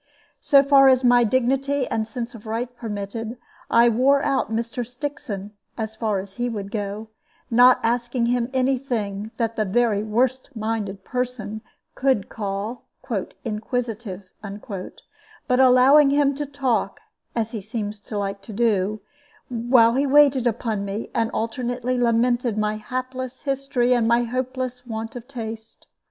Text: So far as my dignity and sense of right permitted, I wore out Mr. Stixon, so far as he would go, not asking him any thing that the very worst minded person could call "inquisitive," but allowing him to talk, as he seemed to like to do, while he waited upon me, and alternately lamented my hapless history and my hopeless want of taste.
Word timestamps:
So 0.39 0.63
far 0.63 0.87
as 0.87 1.03
my 1.03 1.23
dignity 1.23 1.85
and 1.85 2.07
sense 2.07 2.33
of 2.33 2.47
right 2.47 2.75
permitted, 2.75 3.37
I 3.69 3.87
wore 3.87 4.23
out 4.23 4.51
Mr. 4.51 4.83
Stixon, 4.83 5.51
so 5.77 5.85
far 5.85 6.17
as 6.17 6.37
he 6.37 6.49
would 6.49 6.71
go, 6.71 7.09
not 7.51 7.79
asking 7.83 8.25
him 8.25 8.49
any 8.51 8.79
thing 8.79 9.29
that 9.37 9.55
the 9.55 9.63
very 9.63 10.01
worst 10.01 10.49
minded 10.55 11.03
person 11.03 11.61
could 11.93 12.29
call 12.29 12.85
"inquisitive," 13.45 14.33
but 14.41 15.59
allowing 15.59 16.09
him 16.09 16.33
to 16.33 16.47
talk, 16.47 16.99
as 17.35 17.51
he 17.51 17.61
seemed 17.61 17.93
to 18.05 18.17
like 18.17 18.41
to 18.41 18.53
do, 18.53 19.01
while 19.49 19.93
he 19.93 20.07
waited 20.07 20.47
upon 20.47 20.83
me, 20.83 21.11
and 21.13 21.29
alternately 21.29 21.95
lamented 21.99 22.57
my 22.57 22.77
hapless 22.77 23.41
history 23.43 23.93
and 23.93 24.07
my 24.07 24.23
hopeless 24.23 24.87
want 24.87 25.15
of 25.15 25.27
taste. 25.27 25.85